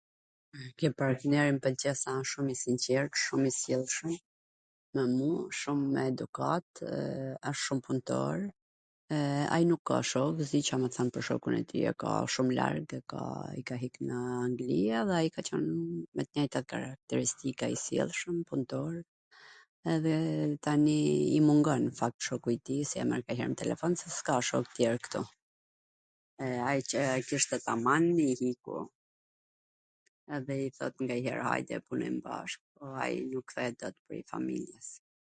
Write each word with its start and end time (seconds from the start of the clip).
Ke 0.81 0.89
partneri 1.01 1.53
m 1.55 1.59
pwlqen 1.65 1.97
se 1.99 2.09
a 2.13 2.23
shum 2.31 2.47
i 2.53 2.55
sinqert, 2.61 3.13
shum 3.25 3.41
i 3.49 3.51
sjellshwm 3.57 4.11
me 4.93 5.03
mu, 5.17 5.29
shum 5.59 5.79
me 5.97 6.01
edukat, 6.13 6.65
eee 6.95 7.29
asht 7.49 7.63
shum 7.67 7.79
puntor, 7.87 8.37
ai 9.57 9.61
nuk 9.69 9.81
ka 9.91 9.97
shok, 10.11 10.35
s 10.47 10.53
di 10.55 10.61
Ca 10.69 10.75
me 10.83 10.87
than 10.97 11.09
pwr 11.15 11.23
shokun 11.29 11.55
e 11.59 11.61
tij, 11.69 11.85
wsht 12.03 12.35
shum 12.35 12.49
larg, 12.59 12.87
e 12.99 13.01
ka, 13.15 13.23
i 13.61 13.65
ka 13.71 13.75
hik 13.83 13.95
nw 14.09 14.13
Angli, 14.41 14.79
edhe 15.01 15.13
ai 15.21 15.29
ka 15.37 15.41
qwn 15.49 15.65
me 16.15 16.23
t 16.27 16.29
njwjtat 16.35 16.65
karakteristika, 16.75 17.65
i 17.75 17.81
sjellshwm, 17.85 18.37
puntor, 18.51 18.93
edhe 19.93 20.15
tani 20.67 20.99
i 21.39 21.43
mungon 21.49 21.83
shoku 22.29 22.49
i 22.55 22.63
tij, 22.69 22.91
e 23.03 23.03
merr 23.09 23.21
nganjher 23.27 23.49
nw 23.51 23.59
telefon, 23.65 23.93
se 24.01 24.07
s 24.09 24.25
ka 24.27 24.33
shok 24.49 24.71
ktu. 25.11 25.23